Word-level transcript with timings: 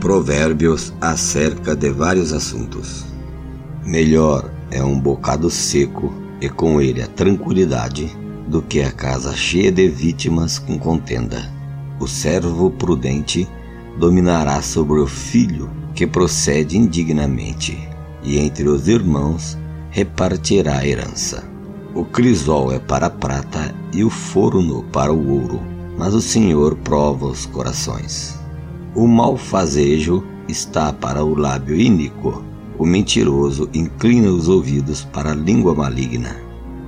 Provérbios 0.00 0.92
acerca 1.00 1.74
de 1.74 1.90
vários 1.90 2.32
assuntos. 2.32 3.04
Melhor 3.84 4.50
é 4.70 4.82
um 4.82 4.98
bocado 4.98 5.50
seco 5.50 6.14
e 6.40 6.48
com 6.48 6.80
ele 6.80 7.02
a 7.02 7.06
tranquilidade 7.08 8.16
do 8.46 8.62
que 8.62 8.80
a 8.80 8.92
casa 8.92 9.34
cheia 9.34 9.72
de 9.72 9.88
vítimas 9.88 10.58
com 10.58 10.78
contenda. 10.78 11.52
O 11.98 12.06
servo 12.06 12.70
prudente 12.70 13.48
dominará 13.98 14.62
sobre 14.62 15.00
o 15.00 15.06
filho 15.06 15.68
que 15.94 16.06
procede 16.06 16.78
indignamente, 16.78 17.76
e 18.22 18.38
entre 18.38 18.68
os 18.68 18.86
irmãos 18.86 19.58
repartirá 19.90 20.78
a 20.78 20.86
herança. 20.86 21.42
O 21.94 22.04
crisol 22.04 22.72
é 22.72 22.78
para 22.78 23.06
a 23.06 23.10
prata 23.10 23.74
e 23.92 24.04
o 24.04 24.10
forno 24.10 24.84
para 24.84 25.12
o 25.12 25.28
ouro, 25.28 25.77
mas 25.98 26.14
o 26.14 26.20
Senhor 26.20 26.76
prova 26.76 27.26
os 27.26 27.44
corações. 27.44 28.38
O 28.94 29.06
malfazejo 29.08 30.24
está 30.48 30.92
para 30.92 31.24
o 31.24 31.34
lábio 31.34 31.78
iníquo, 31.78 32.42
o 32.78 32.86
mentiroso 32.86 33.68
inclina 33.74 34.30
os 34.30 34.48
ouvidos 34.48 35.04
para 35.04 35.32
a 35.32 35.34
língua 35.34 35.74
maligna. 35.74 36.36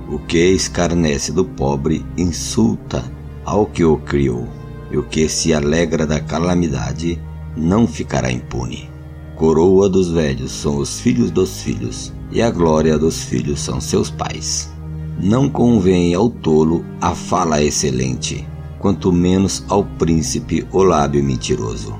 O 0.09 0.17
que 0.17 0.39
escarnece 0.51 1.31
do 1.33 1.43
pobre 1.43 2.05
insulta 2.17 3.03
ao 3.45 3.65
que 3.65 3.83
o 3.83 3.97
criou, 3.97 4.47
e 4.89 4.97
o 4.97 5.03
que 5.03 5.27
se 5.27 5.53
alegra 5.53 6.05
da 6.05 6.19
calamidade 6.19 7.21
não 7.55 7.85
ficará 7.85 8.31
impune. 8.31 8.89
Coroa 9.35 9.89
dos 9.89 10.09
velhos 10.09 10.51
são 10.51 10.77
os 10.77 10.99
filhos 10.99 11.31
dos 11.31 11.61
filhos, 11.61 12.13
e 12.31 12.41
a 12.41 12.49
glória 12.49 12.97
dos 12.97 13.23
filhos 13.23 13.59
são 13.59 13.81
seus 13.81 14.09
pais. 14.09 14.71
Não 15.19 15.49
convém 15.49 16.13
ao 16.13 16.29
tolo 16.29 16.85
a 17.01 17.13
fala 17.13 17.61
excelente, 17.61 18.47
quanto 18.81 19.13
menos 19.13 19.63
ao 19.69 19.85
príncipe 19.85 20.67
o 20.71 20.81
lábio 20.81 21.23
mentiroso. 21.23 21.95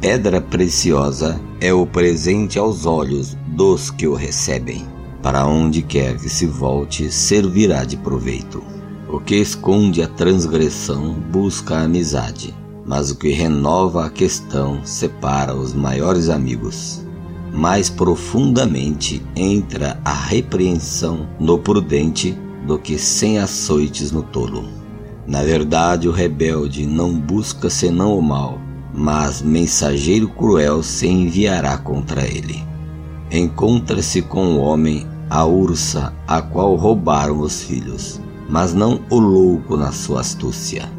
Pedra 0.00 0.40
preciosa 0.40 1.40
é 1.60 1.72
o 1.72 1.86
presente 1.86 2.58
aos 2.58 2.86
olhos 2.86 3.36
dos 3.46 3.90
que 3.90 4.06
o 4.06 4.14
recebem. 4.14 4.84
Para 5.22 5.46
onde 5.46 5.80
quer 5.80 6.16
que 6.16 6.28
se 6.28 6.44
volte, 6.44 7.10
servirá 7.10 7.84
de 7.84 7.96
proveito. 7.96 8.62
O 9.08 9.20
que 9.20 9.36
esconde 9.36 10.02
a 10.02 10.08
transgressão 10.08 11.14
busca 11.14 11.76
a 11.76 11.82
amizade, 11.82 12.54
mas 12.84 13.10
o 13.10 13.16
que 13.16 13.30
renova 13.30 14.06
a 14.06 14.10
questão 14.10 14.84
separa 14.84 15.54
os 15.54 15.72
maiores 15.72 16.28
amigos. 16.28 17.04
Mais 17.52 17.88
profundamente 17.88 19.22
entra 19.34 20.00
a 20.04 20.12
repreensão 20.12 21.28
no 21.40 21.58
prudente 21.58 22.36
do 22.66 22.78
que 22.78 22.98
sem 22.98 23.38
açoites 23.38 24.12
no 24.12 24.22
tolo. 24.22 24.87
Na 25.28 25.42
verdade, 25.42 26.08
o 26.08 26.10
rebelde 26.10 26.86
não 26.86 27.12
busca 27.12 27.68
senão 27.68 28.18
o 28.18 28.22
mal, 28.22 28.58
mas 28.94 29.42
mensageiro 29.42 30.26
cruel 30.26 30.82
se 30.82 31.06
enviará 31.06 31.76
contra 31.76 32.26
ele. 32.26 32.64
Encontra-se 33.30 34.22
com 34.22 34.54
o 34.54 34.58
homem 34.58 35.06
a 35.28 35.44
ursa 35.44 36.14
a 36.26 36.40
qual 36.40 36.74
roubaram 36.76 37.40
os 37.40 37.62
filhos, 37.62 38.18
mas 38.48 38.72
não 38.72 39.00
o 39.10 39.18
louco 39.18 39.76
na 39.76 39.92
sua 39.92 40.20
astúcia. 40.20 40.90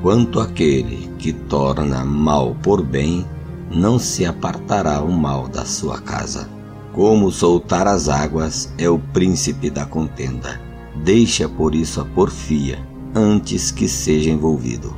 Quanto 0.00 0.38
aquele 0.38 1.10
que 1.18 1.32
torna 1.32 2.04
mal 2.04 2.56
por 2.62 2.84
bem, 2.84 3.26
não 3.68 3.98
se 3.98 4.24
apartará 4.24 5.02
o 5.02 5.10
mal 5.10 5.48
da 5.48 5.64
sua 5.64 6.00
casa. 6.00 6.48
Como 6.92 7.32
soltar 7.32 7.88
as 7.88 8.08
águas 8.08 8.72
é 8.78 8.88
o 8.88 9.00
príncipe 9.12 9.70
da 9.70 9.84
contenda. 9.84 10.60
Deixa 11.02 11.48
por 11.48 11.74
isso 11.74 12.00
a 12.00 12.04
porfia, 12.04 12.78
antes 13.14 13.70
que 13.70 13.88
seja 13.88 14.30
envolvido. 14.30 14.96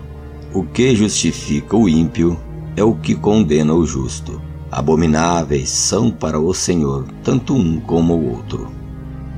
O 0.53 0.63
que 0.63 0.95
justifica 0.95 1.77
o 1.77 1.89
ímpio 1.89 2.39
é 2.77 2.85
o 2.85 2.95
que 2.95 3.15
condena 3.15 3.75
o 3.75 3.85
justo. 3.85 4.41
Abomináveis 4.71 5.69
são 5.71 6.11
para 6.11 6.39
o 6.39 6.53
Senhor 6.53 7.07
tanto 7.23 7.55
um 7.55 7.81
como 7.81 8.15
o 8.15 8.37
outro. 8.37 8.69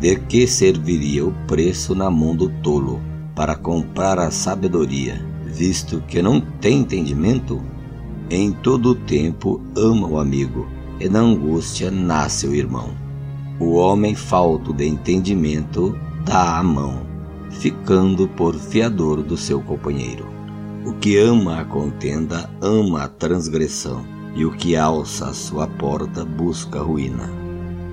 De 0.00 0.16
que 0.16 0.46
serviria 0.46 1.24
o 1.24 1.32
preço 1.46 1.94
na 1.94 2.10
mão 2.10 2.36
do 2.36 2.48
tolo 2.62 3.00
para 3.34 3.54
comprar 3.54 4.18
a 4.18 4.30
sabedoria, 4.30 5.24
visto 5.44 6.02
que 6.06 6.20
não 6.20 6.40
tem 6.40 6.80
entendimento? 6.80 7.62
Em 8.28 8.50
todo 8.50 8.90
o 8.90 8.94
tempo 8.94 9.60
ama 9.76 10.06
o 10.06 10.18
amigo, 10.18 10.66
e 10.98 11.08
na 11.08 11.20
angústia 11.20 11.90
nasce 11.90 12.46
o 12.46 12.54
irmão. 12.54 12.90
O 13.60 13.74
homem 13.74 14.14
falto 14.14 14.72
de 14.72 14.86
entendimento 14.86 15.98
dá 16.24 16.58
a 16.58 16.62
mão, 16.62 17.05
ficando 17.60 18.28
por 18.28 18.54
fiador 18.54 19.22
do 19.22 19.36
seu 19.36 19.60
companheiro. 19.60 20.26
O 20.84 20.92
que 20.92 21.16
ama 21.16 21.60
a 21.60 21.64
contenda 21.64 22.48
ama 22.60 23.04
a 23.04 23.08
transgressão, 23.08 24.04
e 24.34 24.44
o 24.44 24.52
que 24.52 24.76
alça 24.76 25.30
a 25.30 25.34
sua 25.34 25.66
porta 25.66 26.24
busca 26.24 26.78
a 26.78 26.82
ruína. 26.82 27.30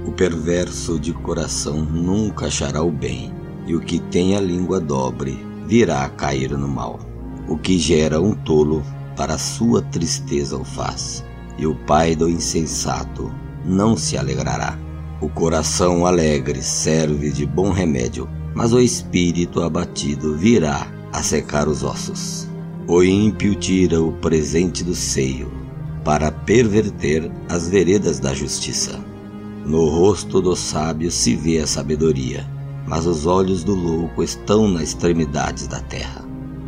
O 0.06 0.12
perverso 0.12 1.00
de 1.00 1.14
coração 1.14 1.82
nunca 1.82 2.48
achará 2.48 2.84
o 2.84 2.92
bem, 2.92 3.34
e 3.66 3.76
o 3.76 3.80
que 3.80 4.00
tem 4.00 4.36
a 4.36 4.42
língua 4.42 4.80
dobre 4.80 5.44
virá 5.66 6.04
a 6.04 6.10
cair 6.10 6.52
no 6.52 6.68
mal. 6.68 7.00
O 7.48 7.58
que 7.58 7.80
gera 7.80 8.22
um 8.22 8.34
tolo, 8.34 8.84
para 9.16 9.38
sua 9.38 9.82
tristeza 9.82 10.58
o 10.58 10.64
faz, 10.64 11.24
e 11.58 11.66
o 11.66 11.76
pai 11.86 12.16
do 12.16 12.30
insensato 12.30 13.32
não 13.66 13.96
se 13.96 14.18
alegrará. 14.18 14.78
O 15.24 15.30
coração 15.30 16.06
alegre 16.06 16.62
serve 16.62 17.32
de 17.32 17.46
bom 17.46 17.72
remédio, 17.72 18.28
mas 18.54 18.74
o 18.74 18.80
espírito 18.82 19.62
abatido 19.62 20.36
virá 20.36 20.86
a 21.14 21.24
secar 21.24 21.66
os 21.70 21.82
ossos. 21.82 22.46
O 22.90 23.02
ímpio 23.02 23.56
tira 23.56 24.02
o 24.02 24.12
presente 24.12 24.84
do 24.84 24.94
seio 24.94 25.50
para 26.04 26.30
perverter 26.30 27.32
as 27.48 27.70
veredas 27.70 28.20
da 28.20 28.34
justiça. 28.34 29.00
No 29.66 29.88
rosto 29.88 30.42
do 30.42 30.58
sábio 30.58 31.10
se 31.10 31.38
vê 31.38 31.60
a 31.60 31.68
sabedoria, 31.68 32.46
mas 32.86 33.06
os 33.06 33.26
olhos 33.26 33.64
do 33.64 33.74
louco 33.74 34.22
estão 34.22 34.68
nas 34.68 34.90
extremidades 34.90 35.68
da 35.68 35.80
terra. 35.80 36.22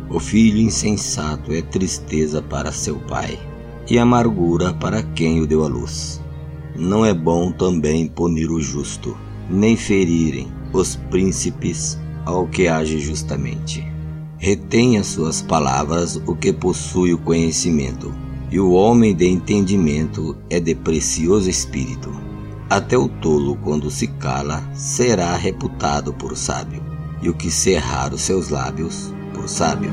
O 0.08 0.18
filho 0.18 0.58
insensato 0.60 1.52
é 1.52 1.60
tristeza 1.60 2.40
para 2.40 2.72
seu 2.72 2.96
pai 3.00 3.38
e 3.86 3.98
amargura 3.98 4.72
para 4.72 5.02
quem 5.02 5.42
o 5.42 5.46
deu 5.46 5.62
à 5.62 5.68
luz. 5.68 6.24
Não 6.78 7.04
é 7.04 7.14
bom 7.14 7.50
também 7.50 8.06
punir 8.06 8.50
o 8.50 8.60
justo, 8.60 9.16
nem 9.48 9.76
ferirem 9.76 10.48
os 10.72 10.96
príncipes 10.96 11.98
ao 12.24 12.46
que 12.46 12.68
age 12.68 12.98
justamente. 12.98 13.86
Retém 14.36 14.98
as 14.98 15.06
suas 15.06 15.40
palavras 15.40 16.20
o 16.26 16.36
que 16.36 16.52
possui 16.52 17.14
o 17.14 17.18
conhecimento, 17.18 18.14
e 18.50 18.60
o 18.60 18.72
homem 18.72 19.14
de 19.14 19.26
entendimento 19.26 20.36
é 20.50 20.60
de 20.60 20.74
precioso 20.74 21.48
espírito. 21.48 22.12
Até 22.68 22.98
o 22.98 23.08
tolo, 23.08 23.56
quando 23.62 23.90
se 23.90 24.08
cala, 24.08 24.62
será 24.74 25.34
reputado 25.36 26.12
por 26.12 26.36
sábio, 26.36 26.82
e 27.22 27.30
o 27.30 27.34
que 27.34 27.50
cerrar 27.50 28.12
os 28.12 28.20
seus 28.20 28.50
lábios, 28.50 29.14
por 29.32 29.48
sábio. 29.48 29.90